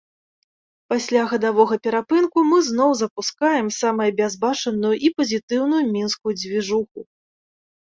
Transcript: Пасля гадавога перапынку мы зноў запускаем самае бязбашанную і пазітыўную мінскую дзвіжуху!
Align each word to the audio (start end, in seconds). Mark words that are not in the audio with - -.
Пасля 0.93 1.21
гадавога 1.33 1.77
перапынку 1.87 2.39
мы 2.53 2.57
зноў 2.69 2.95
запускаем 3.03 3.69
самае 3.81 4.09
бязбашанную 4.23 4.95
і 5.07 5.15
пазітыўную 5.21 5.83
мінскую 5.95 6.33
дзвіжуху! 6.41 6.99